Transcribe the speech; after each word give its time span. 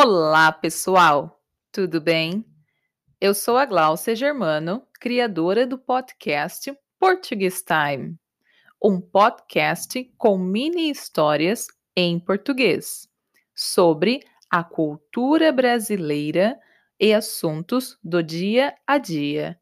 Olá, 0.00 0.52
pessoal! 0.52 1.42
Tudo 1.72 2.00
bem? 2.00 2.44
Eu 3.20 3.34
sou 3.34 3.56
a 3.56 3.64
Glaucia 3.64 4.14
Germano, 4.14 4.86
criadora 5.00 5.66
do 5.66 5.76
podcast 5.76 6.72
Português 7.00 7.64
Time, 7.64 8.16
um 8.80 9.00
podcast 9.00 10.04
com 10.16 10.38
mini 10.38 10.88
histórias 10.88 11.66
em 11.96 12.20
português 12.20 13.08
sobre 13.56 14.20
a 14.48 14.62
cultura 14.62 15.50
brasileira 15.50 16.56
e 17.00 17.12
assuntos 17.12 17.98
do 18.00 18.22
dia 18.22 18.76
a 18.86 18.98
dia. 18.98 19.58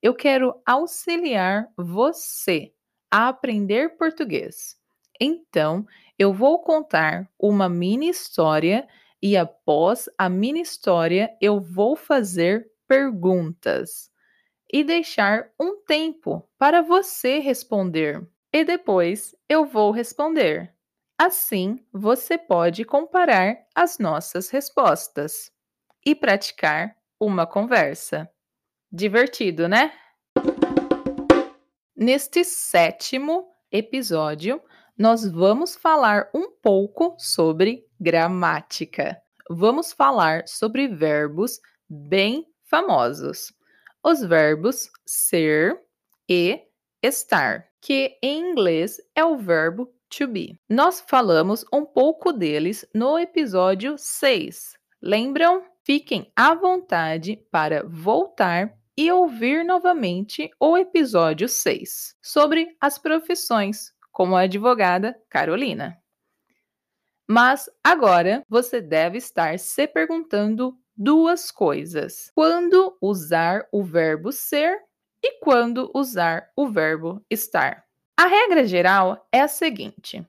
Eu 0.00 0.14
quero 0.14 0.54
auxiliar 0.64 1.66
você 1.76 2.72
a 3.10 3.26
aprender 3.26 3.96
português. 3.96 4.76
Então, 5.20 5.84
eu 6.16 6.32
vou 6.32 6.60
contar 6.62 7.28
uma 7.36 7.68
mini 7.68 8.08
história 8.08 8.86
e 9.22 9.36
após 9.36 10.08
a 10.18 10.28
mini 10.28 10.60
história 10.60 11.34
eu 11.40 11.60
vou 11.60 11.94
fazer 11.94 12.68
perguntas 12.88 14.10
e 14.72 14.82
deixar 14.82 15.48
um 15.60 15.76
tempo 15.84 16.48
para 16.58 16.82
você 16.82 17.38
responder. 17.38 18.26
E 18.52 18.64
depois 18.64 19.34
eu 19.48 19.64
vou 19.64 19.92
responder. 19.92 20.74
Assim, 21.16 21.78
você 21.92 22.36
pode 22.36 22.84
comparar 22.84 23.56
as 23.74 23.98
nossas 23.98 24.50
respostas 24.50 25.52
e 26.04 26.14
praticar 26.14 26.96
uma 27.20 27.46
conversa. 27.46 28.28
Divertido, 28.90 29.68
né? 29.68 29.92
Neste 31.96 32.42
sétimo 32.42 33.46
episódio, 33.70 34.60
nós 34.98 35.24
vamos 35.30 35.76
falar 35.76 36.28
um 36.34 36.50
pouco 36.50 37.14
sobre 37.18 37.86
gramática. 38.00 39.21
Vamos 39.50 39.92
falar 39.92 40.46
sobre 40.46 40.88
verbos 40.88 41.60
bem 41.88 42.46
famosos. 42.64 43.52
Os 44.02 44.22
verbos 44.22 44.90
ser 45.06 45.78
e 46.28 46.60
estar, 47.02 47.68
que 47.80 48.18
em 48.22 48.50
inglês 48.50 49.00
é 49.14 49.24
o 49.24 49.36
verbo 49.36 49.92
to 50.08 50.26
be. 50.26 50.58
Nós 50.68 51.04
falamos 51.06 51.64
um 51.72 51.84
pouco 51.84 52.32
deles 52.32 52.86
no 52.94 53.18
episódio 53.18 53.96
6. 53.96 54.76
Lembram? 55.00 55.64
Fiquem 55.84 56.30
à 56.36 56.54
vontade 56.54 57.36
para 57.50 57.84
voltar 57.84 58.72
e 58.96 59.10
ouvir 59.10 59.64
novamente 59.64 60.48
o 60.60 60.76
episódio 60.76 61.48
6 61.48 62.14
sobre 62.22 62.76
as 62.80 62.98
profissões, 62.98 63.92
como 64.12 64.36
a 64.36 64.42
advogada 64.42 65.16
Carolina. 65.28 66.01
Mas 67.28 67.68
agora 67.82 68.42
você 68.48 68.80
deve 68.80 69.18
estar 69.18 69.58
se 69.58 69.86
perguntando 69.86 70.76
duas 70.96 71.50
coisas: 71.50 72.30
quando 72.34 72.96
usar 73.00 73.66
o 73.72 73.82
verbo 73.82 74.32
ser 74.32 74.78
e 75.22 75.38
quando 75.40 75.90
usar 75.94 76.50
o 76.56 76.68
verbo 76.68 77.24
estar. 77.30 77.84
A 78.16 78.26
regra 78.26 78.66
geral 78.66 79.26
é 79.32 79.40
a 79.40 79.48
seguinte: 79.48 80.26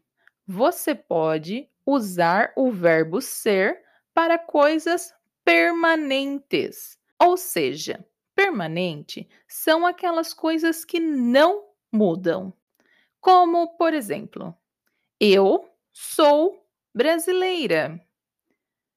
você 0.47 0.95
pode 0.95 1.69
usar 1.86 2.53
o 2.55 2.71
verbo 2.71 3.21
ser 3.21 3.81
para 4.14 4.38
coisas 4.38 5.14
permanentes, 5.44 6.97
ou 7.21 7.36
seja, 7.36 8.05
permanente 8.36 9.27
são 9.47 9.86
aquelas 9.86 10.33
coisas 10.33 10.86
que 10.86 10.99
não 10.99 11.66
mudam. 11.91 12.53
Como, 13.19 13.77
por 13.77 13.94
exemplo, 13.94 14.55
eu 15.19 15.69
sou 15.94 16.62
brasileira. 16.94 17.99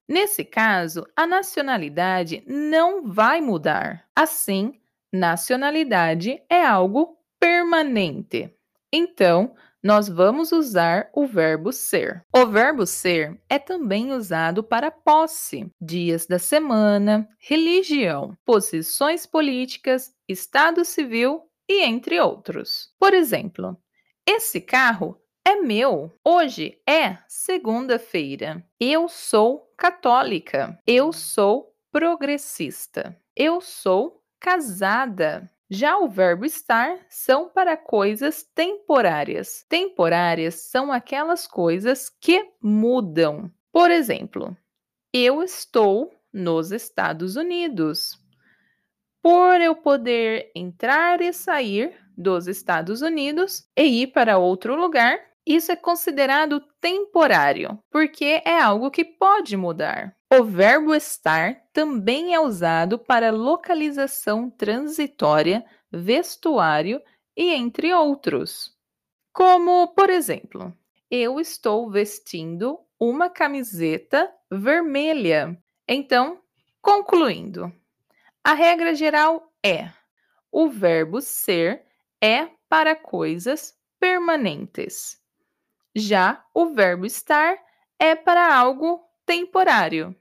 Nesse 0.08 0.44
caso, 0.44 1.06
a 1.16 1.26
nacionalidade 1.26 2.44
não 2.46 3.02
vai 3.06 3.40
mudar. 3.40 4.06
Assim, 4.14 4.80
nacionalidade 5.12 6.40
é 6.48 6.64
algo 6.64 7.18
permanente. 7.40 8.52
Então, 8.92 9.54
nós 9.82 10.08
vamos 10.08 10.52
usar 10.52 11.10
o 11.12 11.26
verbo 11.26 11.72
ser. 11.72 12.24
O 12.34 12.46
verbo 12.46 12.86
ser 12.86 13.40
é 13.48 13.58
também 13.58 14.12
usado 14.12 14.62
para 14.62 14.90
posse, 14.90 15.70
dias 15.80 16.26
da 16.26 16.38
semana, 16.38 17.28
religião, 17.38 18.36
posições 18.44 19.26
políticas, 19.26 20.12
estado 20.28 20.84
civil 20.84 21.42
e 21.68 21.84
entre 21.84 22.20
outros. 22.20 22.92
Por 22.98 23.14
exemplo, 23.14 23.76
esse 24.26 24.60
carro 24.60 25.20
é 25.46 25.54
meu. 25.54 26.12
Hoje 26.24 26.76
é 26.84 27.18
segunda-feira. 27.28 28.66
Eu 28.80 29.08
sou 29.08 29.72
católica. 29.78 30.76
Eu 30.84 31.12
sou 31.12 31.72
progressista. 31.92 33.16
Eu 33.36 33.60
sou 33.60 34.20
casada. 34.40 35.48
Já 35.70 35.98
o 35.98 36.08
verbo 36.08 36.44
estar 36.44 36.98
são 37.08 37.48
para 37.48 37.76
coisas 37.76 38.42
temporárias. 38.42 39.64
Temporárias 39.68 40.56
são 40.56 40.90
aquelas 40.90 41.46
coisas 41.46 42.10
que 42.20 42.44
mudam. 42.60 43.48
Por 43.70 43.92
exemplo, 43.92 44.56
eu 45.12 45.44
estou 45.44 46.12
nos 46.32 46.72
Estados 46.72 47.36
Unidos. 47.36 48.18
Por 49.22 49.60
eu 49.60 49.76
poder 49.76 50.50
entrar 50.56 51.20
e 51.20 51.32
sair 51.32 51.96
dos 52.16 52.48
Estados 52.48 53.00
Unidos 53.00 53.68
e 53.76 54.02
ir 54.02 54.08
para 54.08 54.38
outro 54.38 54.74
lugar, 54.74 55.20
isso 55.46 55.70
é 55.70 55.76
considerado 55.76 56.60
temporário, 56.80 57.78
porque 57.90 58.42
é 58.44 58.60
algo 58.60 58.90
que 58.90 59.04
pode 59.04 59.56
mudar. 59.56 60.16
O 60.32 60.42
verbo 60.42 60.92
estar 60.92 61.62
também 61.72 62.34
é 62.34 62.40
usado 62.40 62.98
para 62.98 63.30
localização 63.30 64.50
transitória, 64.50 65.64
vestuário 65.92 67.00
e 67.36 67.50
entre 67.52 67.94
outros. 67.94 68.74
Como, 69.32 69.88
por 69.94 70.10
exemplo, 70.10 70.76
eu 71.08 71.38
estou 71.38 71.88
vestindo 71.88 72.80
uma 72.98 73.30
camiseta 73.30 74.32
vermelha. 74.50 75.56
Então, 75.86 76.40
concluindo, 76.82 77.72
a 78.42 78.52
regra 78.52 78.94
geral 78.94 79.52
é: 79.64 79.90
o 80.50 80.68
verbo 80.68 81.20
ser 81.20 81.84
é 82.20 82.48
para 82.68 82.96
coisas 82.96 83.78
permanentes. 84.00 85.20
Já 85.98 86.44
o 86.52 86.74
verbo 86.74 87.06
estar 87.06 87.56
é 87.98 88.14
para 88.14 88.54
algo 88.54 89.00
temporário. 89.24 90.14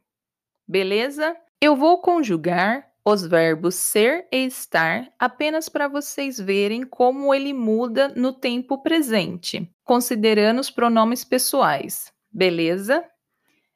Beleza? 0.66 1.36
Eu 1.60 1.76
vou 1.76 2.02
conjugar 2.02 2.90
os 3.04 3.28
verbos 3.28 3.76
ser 3.76 4.26
e 4.32 4.46
estar 4.46 5.12
apenas 5.20 5.68
para 5.68 5.90
vocês 5.90 6.40
verem 6.40 6.86
como 6.86 7.34
ele 7.36 7.52
muda 7.52 8.08
no 8.16 8.32
tempo 8.32 8.82
presente, 8.82 9.70
considerando 9.84 10.62
os 10.62 10.70
pronomes 10.70 11.26
pessoais. 11.26 12.10
Beleza? 12.32 13.04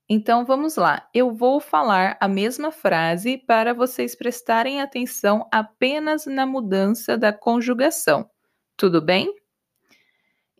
Então 0.07 0.45
vamos 0.45 0.77
lá. 0.77 1.05
Eu 1.13 1.33
vou 1.33 1.59
falar 1.59 2.15
a 2.21 2.29
mesma 2.29 2.71
frase 2.71 3.37
para 3.37 3.73
vocês 3.73 4.15
prestarem 4.15 4.79
atenção 4.79 5.45
apenas 5.51 6.25
na 6.25 6.45
mudança 6.45 7.17
da 7.17 7.33
conjugação. 7.33 8.29
Tudo 8.77 9.01
bem? 9.01 9.35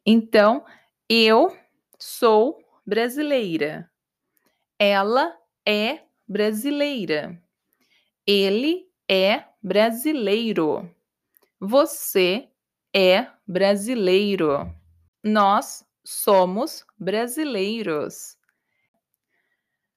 Então, 0.05 0.65
eu 1.09 1.57
sou 1.97 2.63
brasileira. 2.85 3.89
Ela 4.77 5.35
é 5.65 6.03
brasileira. 6.27 7.41
Ele 8.27 8.87
é 9.09 9.43
brasileiro. 9.61 10.87
Você 11.59 12.47
é 12.93 13.27
brasileiro. 13.47 14.71
Nós 15.23 15.83
somos 16.05 16.85
brasileiros. 16.97 18.37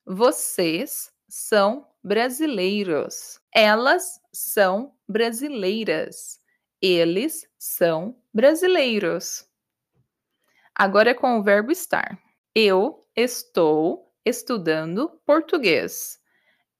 Vocês 0.06 1.12
são 1.28 1.86
brasileiros. 2.02 3.38
Elas 3.54 4.18
são 4.32 4.94
brasileiras. 5.06 6.40
Eles 6.80 7.46
são 7.58 8.16
brasileiros. 8.34 9.46
Agora 10.82 11.10
é 11.10 11.14
com 11.14 11.38
o 11.38 11.44
verbo 11.44 11.70
estar. 11.70 12.18
Eu 12.52 13.06
estou 13.14 14.12
estudando 14.26 15.10
português. 15.24 16.18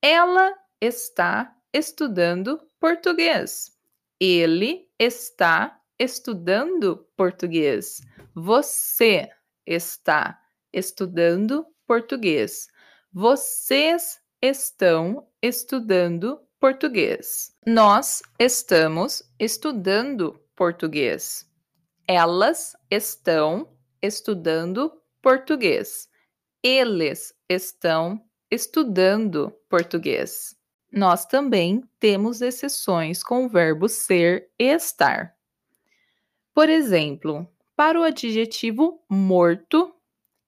Ela 0.03 0.53
está 0.81 1.55
estudando 1.73 2.61
português. 2.81 3.71
Ele 4.19 4.91
está 4.99 5.81
estudando 6.01 7.07
português. 7.17 8.01
Você 8.35 9.31
está 9.65 10.37
estudando 10.73 11.65
português. 11.87 12.67
Vocês 13.13 14.19
estão 14.43 15.29
estudando 15.41 16.41
português. 16.59 17.57
Nós 17.65 18.21
estamos 18.37 19.23
estudando 19.39 20.45
português. 20.57 21.49
Elas 22.09 22.75
estão 22.91 23.72
estudando 24.03 24.93
português. 25.23 26.09
Eles 26.63 27.35
estão 27.49 28.21
estudando 28.51 29.53
português. 29.69 30.57
Nós 30.93 31.25
também 31.25 31.83
temos 31.99 32.43
exceções 32.43 33.23
com 33.23 33.47
o 33.47 33.49
verbo 33.49 33.89
ser 33.89 34.51
e 34.59 34.65
estar. 34.65 35.35
Por 36.55 36.69
exemplo, 36.69 37.49
para 37.75 37.99
o 37.99 38.03
adjetivo 38.03 39.03
morto, 39.09 39.95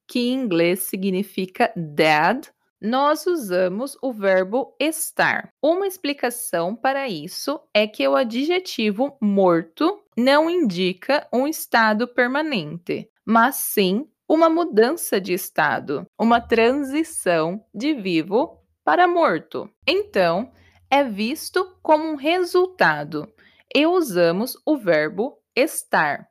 que 0.07 0.19
em 0.19 0.35
inglês 0.35 0.81
significa 0.81 1.73
dead, 1.75 2.49
nós 2.85 3.27
usamos 3.27 3.97
o 4.03 4.13
verbo 4.13 4.77
estar. 4.79 5.49
Uma 5.63 5.87
explicação 5.87 6.77
para 6.77 7.09
isso 7.09 7.59
é 7.73 7.87
que 7.87 8.07
o 8.07 8.15
adjetivo 8.15 9.17
morto 9.23 10.05
não 10.15 10.51
indica 10.51 11.27
um 11.33 11.49
estado 11.49 12.07
permanente, 12.07 13.11
mas 13.25 13.57
sim 13.57 14.07
uma 14.29 14.51
mudança 14.51 15.19
de 15.19 15.33
estado, 15.33 16.05
uma 16.21 16.43
transição 16.43 17.65
de 17.75 17.95
vivo 17.95 18.63
para 18.85 19.09
morto. 19.09 19.67
Então, 19.89 20.53
é 20.91 21.03
visto 21.03 21.79
como 21.83 22.05
um 22.05 22.17
resultado 22.17 23.33
e 23.75 23.87
usamos 23.87 24.59
o 24.67 24.77
verbo 24.77 25.39
estar. 25.57 26.29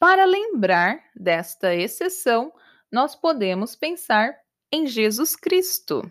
Para 0.00 0.24
lembrar 0.24 0.98
desta 1.14 1.72
exceção, 1.76 2.52
nós 2.90 3.14
podemos 3.14 3.76
pensar 3.76 4.36
em 4.72 4.86
Jesus 4.86 5.36
Cristo, 5.36 6.10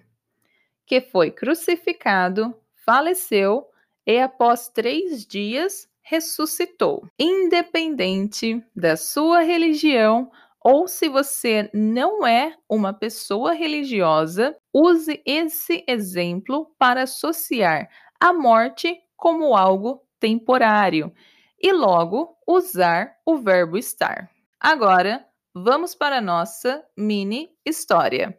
que 0.85 1.01
foi 1.01 1.31
crucificado, 1.31 2.55
faleceu 2.85 3.67
e, 4.05 4.19
após 4.19 4.69
três 4.69 5.25
dias, 5.25 5.89
ressuscitou. 6.01 7.07
Independente 7.19 8.63
da 8.75 8.95
sua 8.95 9.41
religião 9.41 10.31
ou 10.63 10.87
se 10.87 11.07
você 11.07 11.69
não 11.73 12.25
é 12.25 12.55
uma 12.67 12.91
pessoa 12.91 13.53
religiosa, 13.53 14.57
use 14.73 15.21
esse 15.23 15.83
exemplo 15.87 16.73
para 16.79 17.03
associar 17.03 17.87
a 18.19 18.33
morte 18.33 18.99
como 19.15 19.55
algo 19.55 20.01
temporário 20.19 21.13
e 21.61 21.71
logo 21.71 22.35
usar 22.47 23.15
o 23.23 23.37
verbo 23.37 23.77
estar. 23.77 24.29
Agora, 24.59 25.23
vamos 25.53 25.93
para 25.93 26.17
a 26.17 26.21
nossa 26.21 26.83
mini 26.97 27.49
história. 27.63 28.35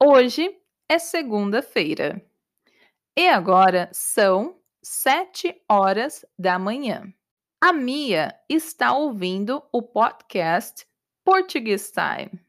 Hoje 0.00 0.56
é 0.88 0.98
segunda-feira 0.98 2.22
e 3.16 3.28
agora 3.28 3.88
são 3.92 4.56
sete 4.82 5.60
horas 5.68 6.24
da 6.38 6.58
manhã. 6.58 7.12
A 7.60 7.72
Mia 7.72 8.34
está 8.48 8.92
ouvindo 8.92 9.62
o 9.72 9.82
podcast 9.82 10.86
Portuguese 11.24 11.92
Time 11.92 12.40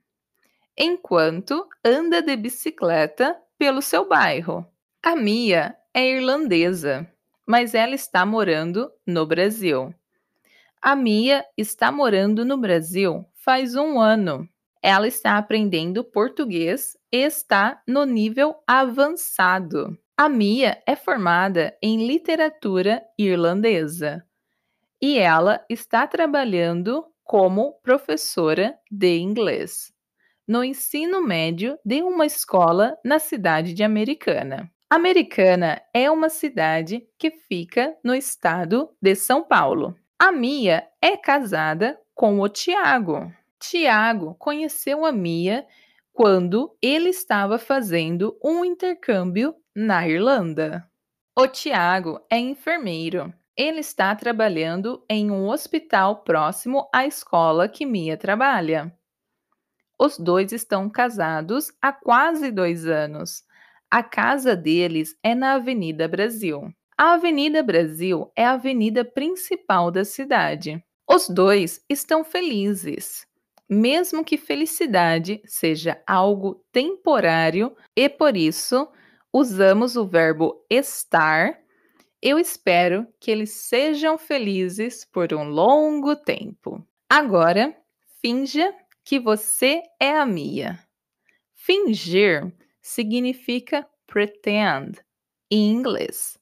enquanto 0.77 1.67
anda 1.83 2.21
de 2.21 2.35
bicicleta 2.35 3.35
pelo 3.57 3.81
seu 3.81 4.07
bairro. 4.07 4.65
A 5.01 5.15
Mia 5.15 5.75
é 5.93 6.07
irlandesa 6.07 7.11
mas 7.49 7.73
ela 7.73 7.95
está 7.95 8.27
morando 8.27 8.91
no 9.07 9.25
Brasil. 9.25 9.91
A 10.79 10.95
Mia 10.95 11.43
está 11.57 11.91
morando 11.91 12.45
no 12.45 12.59
Brasil 12.59 13.25
faz 13.33 13.75
um 13.75 13.99
ano. 13.99 14.47
Ela 14.83 15.07
está 15.07 15.35
aprendendo 15.35 16.03
português 16.03 16.95
está 17.11 17.81
no 17.87 18.05
nível 18.05 18.55
avançado. 18.67 19.97
A 20.17 20.27
Mia 20.27 20.81
é 20.85 20.95
formada 20.95 21.77
em 21.81 22.05
literatura 22.05 23.01
irlandesa 23.17 24.25
e 25.01 25.17
ela 25.17 25.63
está 25.69 26.05
trabalhando 26.05 27.05
como 27.23 27.73
professora 27.81 28.77
de 28.91 29.17
inglês 29.17 29.93
no 30.49 30.63
ensino 30.63 31.21
médio 31.21 31.77
de 31.85 32.01
uma 32.01 32.25
escola 32.25 32.97
na 33.05 33.19
cidade 33.19 33.71
de 33.71 33.83
Americana. 33.83 34.67
Americana 34.89 35.79
é 35.93 36.09
uma 36.09 36.27
cidade 36.27 37.07
que 37.19 37.29
fica 37.29 37.95
no 38.03 38.15
estado 38.15 38.89
de 38.99 39.13
São 39.13 39.43
Paulo. 39.43 39.95
A 40.17 40.31
Mia 40.31 40.87
é 40.99 41.15
casada 41.15 41.99
com 42.15 42.39
o 42.39 42.49
Tiago. 42.49 43.31
Tiago 43.59 44.33
conheceu 44.39 45.05
a 45.05 45.11
Mia 45.11 45.67
quando 46.13 46.75
ele 46.81 47.09
estava 47.09 47.57
fazendo 47.57 48.37
um 48.43 48.63
intercâmbio 48.65 49.55
na 49.75 50.07
Irlanda. 50.07 50.87
O 51.37 51.47
Tiago 51.47 52.19
é 52.29 52.37
enfermeiro. 52.37 53.33
Ele 53.55 53.79
está 53.79 54.15
trabalhando 54.15 55.03
em 55.09 55.31
um 55.31 55.47
hospital 55.47 56.23
próximo 56.23 56.89
à 56.93 57.05
escola 57.05 57.67
que 57.67 57.85
Mia 57.85 58.17
trabalha. 58.17 58.93
Os 59.99 60.17
dois 60.17 60.51
estão 60.51 60.89
casados 60.89 61.71
há 61.81 61.91
quase 61.91 62.51
dois 62.51 62.85
anos 62.85 63.43
a 63.91 64.03
casa 64.03 64.55
deles 64.55 65.17
é 65.23 65.33
na 65.33 65.53
Avenida 65.53 66.07
Brasil. 66.07 66.71
A 66.95 67.13
Avenida 67.13 67.63
Brasil 67.63 68.31
é 68.35 68.45
a 68.45 68.51
avenida 68.51 69.03
principal 69.03 69.89
da 69.89 70.05
cidade. 70.05 70.83
Os 71.09 71.27
dois 71.27 71.83
estão 71.89 72.23
felizes, 72.23 73.25
mesmo 73.69 74.23
que 74.23 74.37
felicidade 74.37 75.41
seja 75.45 76.01
algo 76.07 76.65
temporário 76.71 77.75
e 77.95 78.09
por 78.09 78.35
isso 78.35 78.87
usamos 79.31 79.95
o 79.95 80.07
verbo 80.07 80.65
estar. 80.69 81.59
Eu 82.21 82.39
espero 82.39 83.07
que 83.19 83.29
eles 83.29 83.51
sejam 83.51 84.17
felizes 84.17 85.05
por 85.05 85.33
um 85.33 85.47
longo 85.47 86.15
tempo. 86.15 86.83
Agora, 87.07 87.75
finja 88.21 88.73
que 89.03 89.19
você 89.19 89.81
é 89.99 90.17
a 90.17 90.25
Mia. 90.25 90.79
Fingir 91.53 92.51
significa 92.81 93.87
pretend 94.07 94.99
em 95.51 95.71
inglês. 95.71 96.37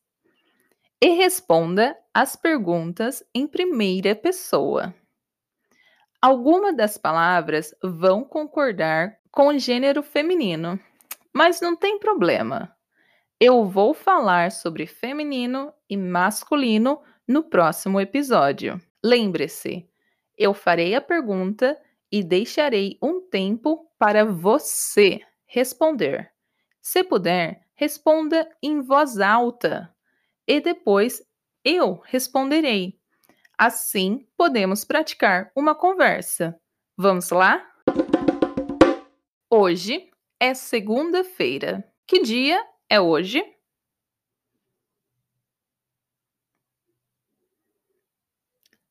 E 1.02 1.10
responda 1.10 1.98
as 2.14 2.36
perguntas 2.36 3.24
em 3.34 3.46
primeira 3.46 4.16
pessoa. 4.16 4.96
Algumas 6.22 6.76
das 6.76 6.98
palavras 6.98 7.76
vão 7.84 8.24
concordar 8.24 9.20
com 9.32 9.50
o 9.50 9.60
gênero 9.60 10.02
feminino, 10.02 10.80
mas 11.32 11.62
não 11.62 11.76
tem 11.76 12.00
problema. 12.00 12.76
Eu 13.40 13.66
vou 13.66 13.94
falar 13.94 14.52
sobre 14.52 14.88
feminino 14.88 15.72
e 15.88 15.96
masculino 15.96 17.00
no 17.28 17.44
próximo 17.44 18.02
episódio. 18.02 18.82
Lembre-se, 19.04 19.88
eu 20.36 20.56
farei 20.56 20.96
a 20.96 21.02
pergunta 21.02 21.80
e 22.12 22.24
deixarei 22.24 22.98
um 23.00 23.22
tempo 23.22 23.88
para 24.00 24.26
você 24.26 25.22
responder. 25.46 26.32
Se 26.82 27.04
puder, 27.04 27.62
responda 27.76 28.50
em 28.62 28.82
voz 28.82 29.20
alta 29.20 29.94
e 30.48 30.60
depois 30.60 31.22
eu 31.64 32.02
responderei. 32.06 32.97
Assim, 33.58 34.28
podemos 34.38 34.86
praticar 34.86 35.52
uma 35.56 35.74
conversa. 35.74 36.62
Vamos 36.96 37.32
lá? 37.32 37.68
Hoje 39.50 40.12
é 40.40 40.54
segunda-feira. 40.54 41.84
Que 42.06 42.22
dia 42.22 42.64
é 42.88 43.02
hoje? 43.02 43.44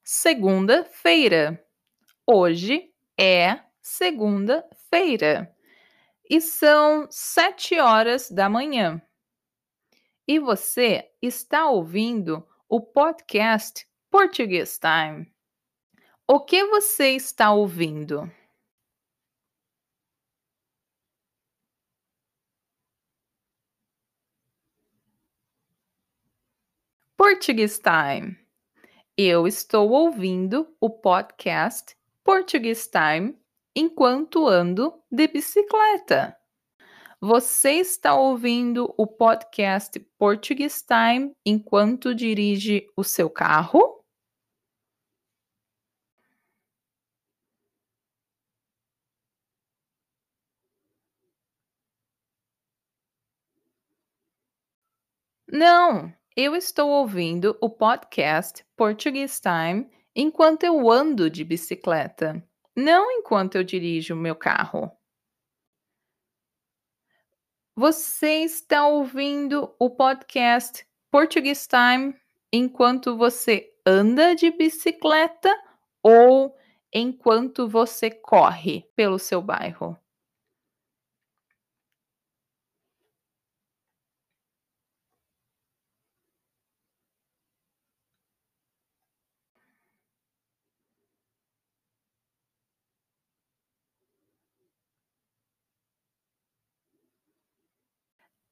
Segunda-feira. 0.02 1.64
Hoje 2.26 2.92
é 3.16 3.60
segunda-feira 3.80 5.54
e 6.28 6.40
são 6.40 7.06
sete 7.08 7.78
horas 7.78 8.28
da 8.32 8.48
manhã. 8.48 9.00
E 10.26 10.40
você 10.40 11.08
está 11.22 11.70
ouvindo 11.70 12.44
o 12.68 12.80
podcast 12.80 13.86
Português 14.18 14.78
Time. 14.78 15.30
O 16.26 16.40
que 16.40 16.64
você 16.64 17.10
está 17.10 17.52
ouvindo? 17.52 18.32
Português 27.14 27.78
Time. 27.78 28.38
Eu 29.18 29.46
estou 29.46 29.90
ouvindo 29.90 30.66
o 30.80 30.88
podcast 30.88 31.94
Português 32.24 32.88
Time 32.88 33.38
enquanto 33.74 34.48
ando 34.48 34.98
de 35.12 35.28
bicicleta. 35.28 36.34
Você 37.20 37.72
está 37.72 38.14
ouvindo 38.14 38.94
o 38.96 39.06
podcast 39.06 40.00
Portuguese 40.18 40.82
Time 40.86 41.36
enquanto 41.44 42.14
dirige 42.14 42.86
o 42.96 43.04
seu 43.04 43.28
carro? 43.28 43.95
Não, 55.48 56.12
eu 56.36 56.54
estou 56.54 56.90
ouvindo 56.90 57.56
o 57.60 57.70
podcast 57.70 58.64
Portuguese 58.76 59.40
Time 59.40 59.88
enquanto 60.14 60.64
eu 60.64 60.90
ando 60.90 61.30
de 61.30 61.44
bicicleta 61.44 62.42
não 62.76 63.10
enquanto 63.10 63.54
eu 63.54 63.64
dirijo 63.64 64.12
o 64.12 64.18
meu 64.18 64.36
carro. 64.36 64.92
Você 67.74 68.44
está 68.44 68.86
ouvindo 68.86 69.74
o 69.78 69.88
podcast 69.88 70.86
Português 71.10 71.66
Time 71.66 72.14
enquanto 72.52 73.16
você 73.16 73.72
anda 73.86 74.34
de 74.34 74.50
bicicleta 74.50 75.50
ou 76.02 76.54
enquanto 76.92 77.66
você 77.66 78.10
corre 78.10 78.82
pelo 78.94 79.18
seu 79.18 79.40
bairro? 79.40 79.98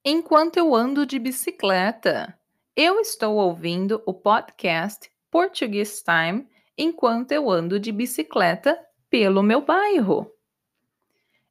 Enquanto 0.07 0.59
eu 0.59 0.75
ando 0.75 1.07
de 1.07 1.19
bicicleta, 1.19 2.39
eu 2.77 3.01
estou 3.01 3.37
ouvindo 3.37 4.03
o 4.05 4.13
podcast 4.13 5.11
Português 5.31 6.03
Time 6.03 6.47
enquanto 6.77 7.33
eu 7.33 7.49
ando 7.49 7.81
de 7.81 7.91
bicicleta 7.91 8.79
pelo 9.09 9.43
meu 9.43 9.63
bairro. 9.63 10.31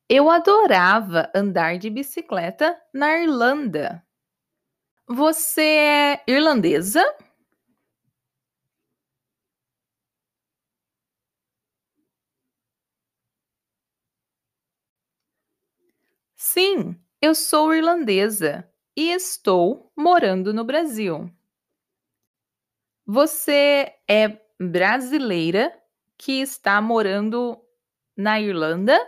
Eu 0.08 0.30
adorava 0.30 1.32
andar 1.34 1.80
de 1.80 1.90
bicicleta 1.90 2.80
na 2.94 3.18
Irlanda. 3.18 4.06
Você 5.08 5.62
é 5.64 6.24
irlandesa? 6.28 7.04
Sim, 16.36 16.96
eu 17.24 17.34
sou 17.34 17.74
irlandesa 17.74 18.70
e 18.98 19.10
estou 19.12 19.90
morando 19.96 20.54
no 20.54 20.66
Brasil. 20.66 21.32
Você 23.06 23.96
é 24.10 24.42
brasileira 24.60 25.74
que 26.18 26.42
está 26.42 26.82
morando 26.82 27.58
na 28.18 28.42
Irlanda? 28.42 29.00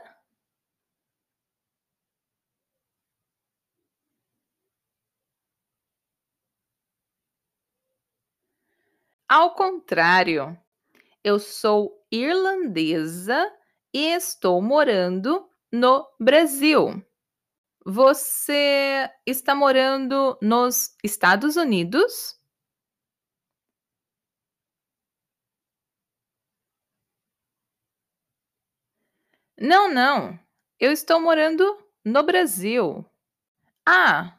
Ao 9.27 9.53
contrário, 9.55 10.57
eu 11.23 11.37
sou 11.39 12.05
irlandesa 12.09 13.51
e 13.93 14.07
estou 14.13 14.61
morando 14.61 15.49
no 15.69 16.07
Brasil. 16.19 17.03
Você 17.87 19.07
está 19.27 19.53
morando 19.53 20.35
nos 20.41 20.95
Estados 21.03 21.55
Unidos? 21.55 22.35
Não, 29.59 29.87
não. 29.91 30.37
Eu 30.79 30.91
estou 30.91 31.21
morando 31.21 31.63
no 32.03 32.23
Brasil. 32.23 33.05
Ah, 33.87 34.37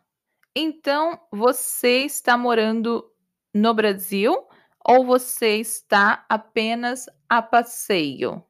então 0.56 1.20
você 1.32 2.00
está 2.04 2.36
morando 2.38 3.10
no 3.54 3.74
Brasil 3.74 4.46
ou 4.86 5.06
você 5.06 5.58
está 5.58 6.26
apenas 6.28 7.06
a 7.28 7.42
passeio? 7.42 8.44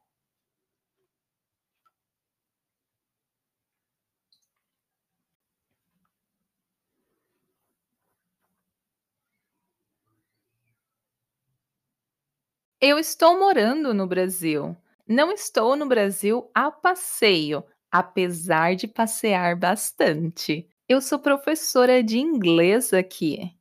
Eu 12.81 12.99
estou 12.99 13.39
morando 13.39 13.93
no 13.95 14.07
Brasil. 14.07 14.77
Não 15.09 15.31
estou 15.33 15.77
no 15.77 15.87
Brasil 15.87 16.51
a 16.55 16.71
passeio, 16.71 17.65
apesar 17.91 18.75
de 18.75 18.87
passear 18.89 19.57
bastante. 19.57 20.69
Eu 20.89 21.01
sou 21.01 21.19
professora 21.19 22.03
de 22.03 22.19
inglês 22.19 22.93
aqui. 22.93 23.53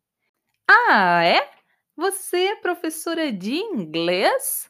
Ah, 0.69 1.24
é? 1.24 1.50
Você 1.98 2.38
é 2.50 2.55
professora 2.57 3.31
de 3.31 3.55
inglês? 3.55 4.69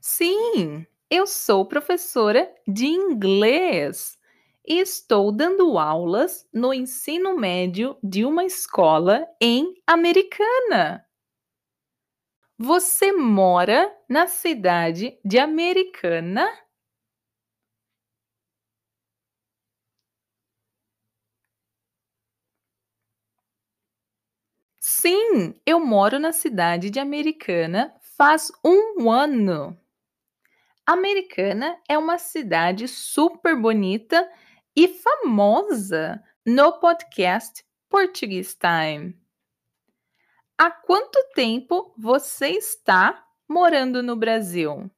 Sim, 0.00 0.86
eu 1.10 1.26
sou 1.26 1.64
professora 1.66 2.52
de 2.66 2.86
inglês 2.86 4.18
estou 4.66 5.30
dando 5.32 5.78
aulas 5.78 6.46
no 6.52 6.72
ensino 6.74 7.36
médio 7.36 7.96
de 8.02 8.24
uma 8.24 8.44
escola 8.44 9.26
em 9.40 9.74
Americana. 9.86 11.04
Você 12.58 13.12
mora 13.12 13.94
na 14.08 14.26
cidade 14.26 15.18
de 15.22 15.38
Americana? 15.38 16.48
Sim, 24.80 25.54
eu 25.64 25.80
moro 25.80 26.18
na 26.18 26.30
cidade 26.30 26.90
de 26.90 27.00
Americana 27.00 27.94
faz 28.02 28.52
um 28.62 29.10
ano. 29.10 29.74
Americana 30.86 31.76
é 31.88 31.96
uma 31.96 32.18
cidade 32.18 32.86
super 32.88 33.56
bonita 33.60 34.28
e 34.74 34.88
famosa 34.88 36.22
no 36.46 36.72
podcast 36.80 37.64
Português 37.88 38.54
Time. 38.54 39.14
Há 40.56 40.70
quanto 40.70 41.18
tempo 41.34 41.92
você 41.98 42.50
está 42.50 43.26
morando 43.48 44.02
no 44.02 44.16
Brasil? 44.16 44.90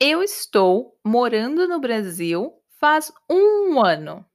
Eu 0.00 0.22
estou 0.22 0.98
morando 1.04 1.68
no 1.68 1.78
Brasil 1.80 2.52
faz 2.80 3.12
um 3.30 3.80
ano. 3.80 4.26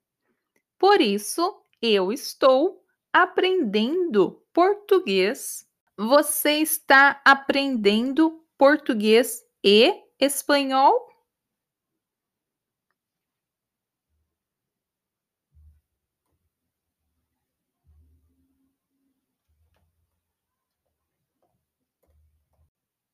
Por 0.79 1.01
isso, 1.01 1.61
eu 1.81 2.11
estou 2.13 2.83
aprendendo 3.11 4.41
português. 4.57 5.67
Você 5.95 6.53
está 6.53 7.21
aprendendo 7.23 8.43
português 8.57 9.45
e 9.63 9.93
espanhol? 10.19 11.07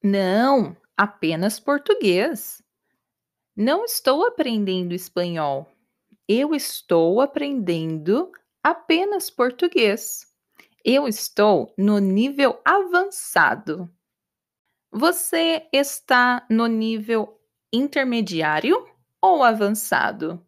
Não, 0.01 0.77
apenas 0.95 1.59
português. 1.59 2.63
Não 3.55 3.83
estou 3.83 4.25
aprendendo 4.25 4.93
espanhol. 4.93 5.69
Eu 6.25 6.55
estou 6.55 7.19
aprendendo 7.19 8.31
apenas 8.63 9.29
português. 9.29 10.32
Eu 10.85 11.07
estou 11.07 11.73
no 11.77 11.97
nível 11.99 12.61
avançado. 12.65 13.89
Você 14.91 15.67
está 15.73 16.45
no 16.49 16.67
nível 16.67 17.39
intermediário 17.73 18.85
ou 19.21 19.43
avançado? 19.43 20.45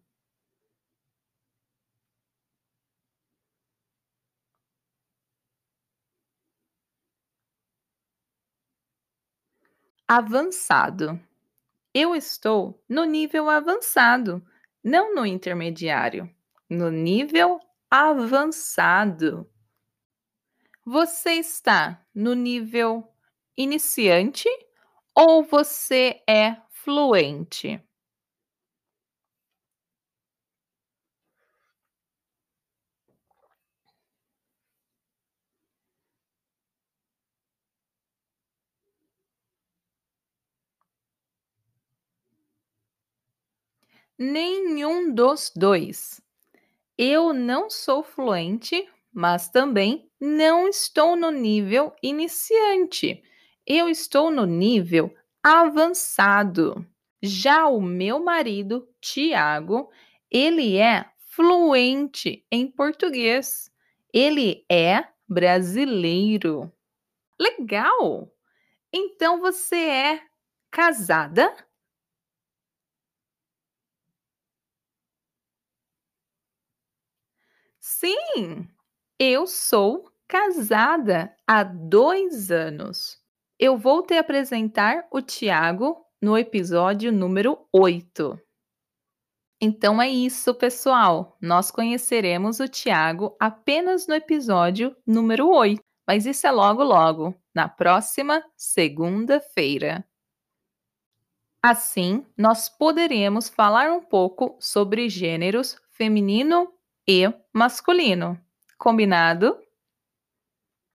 Avançado. 10.08 11.20
Eu 11.94 12.14
estou 12.16 12.82
no 12.88 13.04
nível 13.04 13.50
avançado, 13.50 14.44
não 14.84 15.14
no 15.14 15.26
intermediário, 15.26 16.30
no 16.70 16.90
nível 16.90 17.60
avançado. 17.90 19.48
Você 20.86 21.32
está 21.32 22.00
no 22.14 22.32
nível 22.32 23.06
iniciante 23.58 24.48
ou 25.14 25.42
você 25.44 26.22
é 26.28 26.56
fluente? 26.70 27.82
Nenhum 44.18 45.12
dos 45.14 45.50
dois. 45.54 46.20
Eu 46.98 47.32
não 47.32 47.70
sou 47.70 48.02
fluente, 48.04 48.88
mas 49.16 49.48
também 49.48 50.10
não 50.20 50.68
estou 50.68 51.16
no 51.16 51.30
nível 51.30 51.94
iniciante. 52.02 53.22
Eu 53.66 53.88
estou 53.88 54.30
no 54.30 54.44
nível 54.44 55.10
avançado. 55.42 56.86
Já 57.22 57.66
o 57.66 57.80
meu 57.80 58.22
marido, 58.22 58.86
Tiago, 59.00 59.90
ele 60.30 60.76
é 60.76 61.06
fluente 61.30 62.44
em 62.52 62.70
português. 62.70 63.70
Ele 64.12 64.66
é 64.70 65.08
brasileiro. 65.26 66.70
Legal! 67.40 68.30
Então 68.92 69.40
você 69.40 69.76
é 69.76 70.22
casada? 70.70 71.54
Sim, 77.80 78.68
eu 79.18 79.46
sou 79.46 80.10
casada 80.28 81.34
há 81.46 81.62
dois 81.62 82.50
anos. 82.50 83.18
Eu 83.58 83.76
vou 83.76 84.02
te 84.02 84.14
apresentar 84.14 85.06
o 85.10 85.22
Tiago 85.22 86.04
no 86.20 86.36
episódio 86.36 87.10
número 87.10 87.66
8. 87.72 88.38
Então 89.60 90.02
é 90.02 90.08
isso, 90.08 90.54
pessoal. 90.54 91.38
Nós 91.40 91.70
conheceremos 91.70 92.60
o 92.60 92.68
Tiago 92.68 93.34
apenas 93.40 94.06
no 94.06 94.14
episódio 94.14 94.94
número 95.06 95.48
8, 95.48 95.80
mas 96.06 96.26
isso 96.26 96.46
é 96.46 96.50
logo 96.50 96.84
logo, 96.84 97.34
na 97.54 97.66
próxima 97.66 98.44
segunda-feira. 98.54 100.06
Assim, 101.62 102.24
nós 102.36 102.68
poderemos 102.68 103.48
falar 103.48 103.90
um 103.90 104.02
pouco 104.02 104.56
sobre 104.60 105.08
gêneros 105.08 105.80
feminino 105.90 106.70
e 107.08 107.32
masculino. 107.52 108.38
Combinado? 108.78 109.58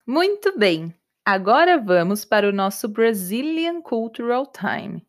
Muito 0.06 0.59
bem. 0.59 0.95
Agora 1.25 1.78
vamos 1.78 2.25
para 2.25 2.49
o 2.49 2.52
nosso 2.52 2.88
Brazilian 2.88 3.83
Cultural 3.83 4.47
Time. 4.47 5.06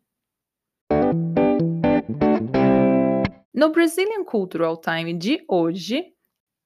No 3.54 3.70
Brazilian 3.70 4.24
Cultural 4.24 4.76
Time 4.76 5.14
de 5.14 5.44
hoje, 5.48 6.12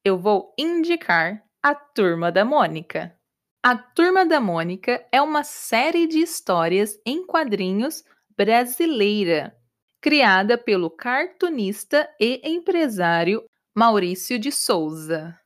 eu 0.05 0.19
vou 0.19 0.53
indicar 0.59 1.45
a 1.63 1.75
Turma 1.75 2.33
da 2.33 2.45
Mônica. 2.45 3.17
A 3.63 3.77
Turma 3.77 4.27
da 4.27 4.41
Mônica 4.41 5.07
é 5.13 5.23
uma 5.23 5.45
série 5.45 6.07
de 6.09 6.19
histórias 6.19 7.01
em 7.07 7.25
quadrinhos 7.25 8.05
brasileira, 8.37 9.57
criada 10.01 10.59
pelo 10.59 10.91
cartunista 10.91 12.09
e 12.19 12.41
empresário 12.45 13.45
Maurício 13.75 14.39
de 14.39 14.51
Souza. 14.51 15.39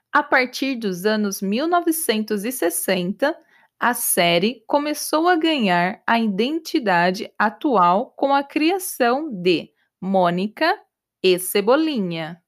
A 0.10 0.24
partir 0.24 0.76
dos 0.76 1.06
anos 1.06 1.42
1960, 1.42 3.38
a 3.78 3.94
série 3.94 4.64
começou 4.66 5.28
a 5.28 5.36
ganhar 5.36 6.02
a 6.08 6.18
identidade 6.18 7.30
atual 7.38 8.14
com 8.16 8.34
a 8.34 8.42
criação 8.42 9.30
de 9.30 9.70
Mônica 10.00 10.80
e 11.22 11.38
Cebolinha. 11.38 12.42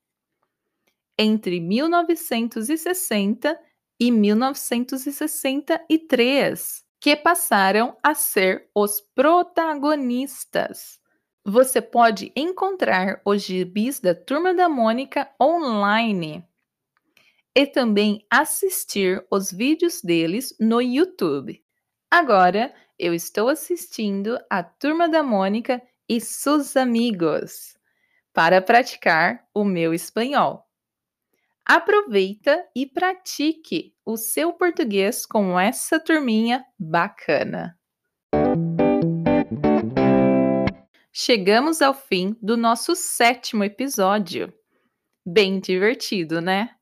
Entre 1.19 1.59
1960 1.59 3.59
e 3.99 4.11
1963, 4.11 6.83
que 6.99 7.15
passaram 7.15 7.97
a 8.01 8.13
ser 8.13 8.69
os 8.73 9.01
protagonistas. 9.13 10.99
Você 11.45 11.81
pode 11.81 12.31
encontrar 12.35 13.21
os 13.25 13.41
gibis 13.41 13.99
da 13.99 14.15
Turma 14.15 14.53
da 14.53 14.69
Mônica 14.69 15.29
online 15.41 16.47
e 17.55 17.67
também 17.67 18.25
assistir 18.29 19.25
os 19.29 19.51
vídeos 19.51 20.01
deles 20.01 20.55
no 20.59 20.81
YouTube. 20.81 21.61
Agora 22.09 22.73
eu 22.97 23.13
estou 23.13 23.49
assistindo 23.49 24.39
a 24.49 24.63
Turma 24.63 25.09
da 25.09 25.21
Mônica 25.21 25.81
e 26.07 26.21
seus 26.21 26.77
amigos 26.77 27.77
para 28.31 28.61
praticar 28.61 29.45
o 29.53 29.63
meu 29.63 29.93
espanhol. 29.93 30.65
Aproveita 31.65 32.61
e 32.75 32.85
pratique 32.85 33.95
o 34.05 34.17
seu 34.17 34.51
português 34.51 35.25
com 35.25 35.57
essa 35.57 35.97
turminha 35.97 36.65
bacana. 36.77 37.79
Chegamos 41.11 41.81
ao 41.81 41.93
fim 41.93 42.35
do 42.41 42.57
nosso 42.57 42.93
sétimo 42.95 43.63
episódio. 43.63 44.53
Bem 45.25 45.57
divertido, 45.59 46.41
né? 46.41 46.75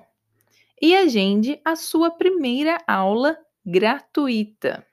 e 0.82 0.96
agende 0.96 1.60
a 1.66 1.76
sua 1.76 2.10
primeira 2.10 2.82
aula 2.88 3.38
gratuita. 3.66 4.86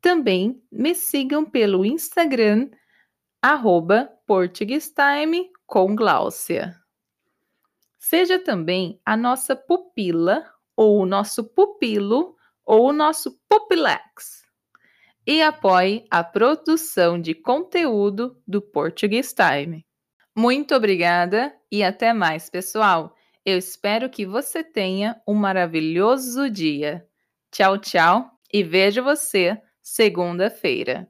Também 0.00 0.62
me 0.70 0.94
sigam 0.94 1.44
pelo 1.44 1.84
Instagram, 1.84 2.70
arroba 3.40 4.10
Portuguestime 4.26 5.50
com 5.66 5.94
Gláucia. 5.94 6.74
Seja 7.98 8.38
também 8.38 9.00
a 9.04 9.16
nossa 9.16 9.54
pupila, 9.54 10.44
ou 10.76 10.98
o 10.98 11.06
nosso 11.06 11.44
pupilo, 11.44 12.36
ou 12.64 12.88
o 12.88 12.92
nosso 12.92 13.40
pupilex. 13.48 14.42
E 15.30 15.42
apoie 15.42 16.06
a 16.10 16.24
produção 16.24 17.20
de 17.20 17.34
conteúdo 17.34 18.40
do 18.46 18.62
Português 18.62 19.34
Time. 19.34 19.84
Muito 20.34 20.74
obrigada 20.74 21.54
e 21.70 21.84
até 21.84 22.14
mais, 22.14 22.48
pessoal! 22.48 23.14
Eu 23.44 23.58
espero 23.58 24.08
que 24.08 24.24
você 24.24 24.64
tenha 24.64 25.20
um 25.28 25.34
maravilhoso 25.34 26.48
dia. 26.48 27.06
Tchau, 27.52 27.76
tchau 27.76 28.30
e 28.50 28.62
vejo 28.62 29.04
você 29.04 29.60
segunda-feira. 29.82 31.06